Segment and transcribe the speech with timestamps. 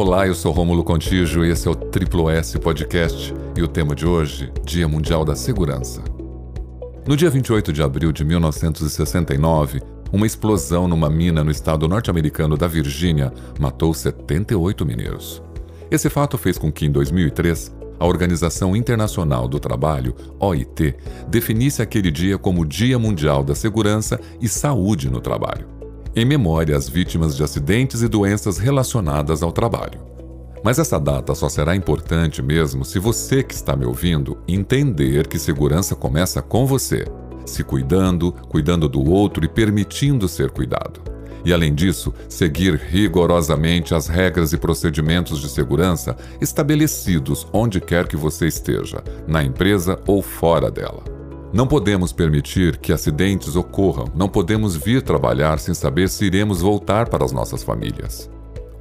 [0.00, 3.96] Olá, eu sou Rômulo Contígio e esse é o Triplo S Podcast e o tema
[3.96, 6.04] de hoje, Dia Mundial da Segurança.
[7.04, 9.80] No dia 28 de abril de 1969,
[10.12, 15.42] uma explosão numa mina no estado norte-americano da Virgínia matou 78 mineiros.
[15.90, 20.94] Esse fato fez com que, em 2003, a Organização Internacional do Trabalho, OIT,
[21.26, 25.66] definisse aquele dia como Dia Mundial da Segurança e Saúde no Trabalho,
[26.18, 30.00] em memória às vítimas de acidentes e doenças relacionadas ao trabalho.
[30.64, 35.38] Mas essa data só será importante mesmo se você que está me ouvindo entender que
[35.38, 37.04] segurança começa com você,
[37.46, 41.00] se cuidando, cuidando do outro e permitindo ser cuidado.
[41.44, 48.16] E além disso, seguir rigorosamente as regras e procedimentos de segurança estabelecidos onde quer que
[48.16, 51.17] você esteja, na empresa ou fora dela.
[51.50, 57.08] Não podemos permitir que acidentes ocorram, não podemos vir trabalhar sem saber se iremos voltar
[57.08, 58.30] para as nossas famílias.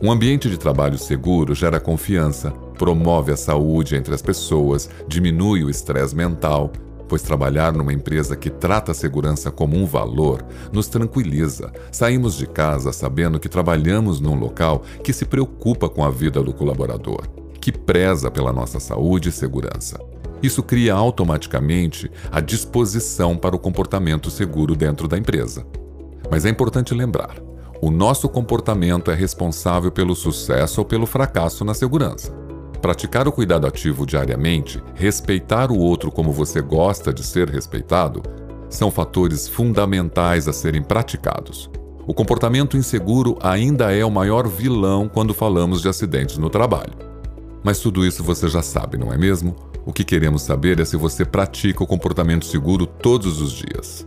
[0.01, 5.69] Um ambiente de trabalho seguro gera confiança, promove a saúde entre as pessoas, diminui o
[5.69, 6.69] estresse mental,
[7.07, 11.71] pois trabalhar numa empresa que trata a segurança como um valor nos tranquiliza.
[11.89, 16.53] Saímos de casa sabendo que trabalhamos num local que se preocupa com a vida do
[16.53, 17.29] colaborador,
[17.61, 19.97] que preza pela nossa saúde e segurança.
[20.41, 25.65] Isso cria automaticamente a disposição para o comportamento seguro dentro da empresa.
[26.29, 27.35] Mas é importante lembrar:
[27.81, 32.31] o nosso comportamento é responsável pelo sucesso ou pelo fracasso na segurança.
[32.81, 38.21] Praticar o cuidado ativo diariamente, respeitar o outro como você gosta de ser respeitado,
[38.69, 41.69] são fatores fundamentais a serem praticados.
[42.05, 46.93] O comportamento inseguro ainda é o maior vilão quando falamos de acidentes no trabalho.
[47.63, 49.55] Mas tudo isso você já sabe, não é mesmo?
[49.87, 54.05] O que queremos saber é se você pratica o comportamento seguro todos os dias.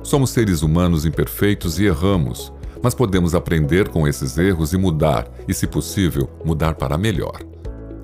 [0.00, 5.52] Somos seres humanos imperfeitos e erramos, mas podemos aprender com esses erros e mudar, e,
[5.52, 7.40] se possível, mudar para melhor.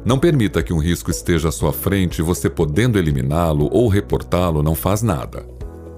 [0.05, 4.61] Não permita que um risco esteja à sua frente e você, podendo eliminá-lo ou reportá-lo,
[4.61, 5.47] não faz nada.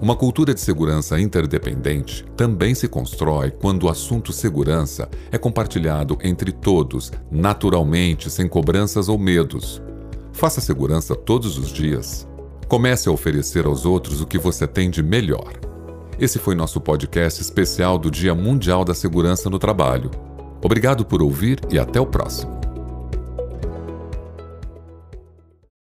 [0.02, 6.52] Uma cultura de segurança interdependente também se constrói quando o assunto segurança é compartilhado entre
[6.52, 9.82] todos, naturalmente, sem cobranças ou medos.
[10.34, 12.26] Faça segurança todos os dias.
[12.68, 15.52] Comece a oferecer aos outros o que você tem de melhor.
[16.18, 20.10] Esse foi nosso podcast especial do Dia Mundial da Segurança no Trabalho.
[20.60, 22.63] Obrigado por ouvir e até o próximo.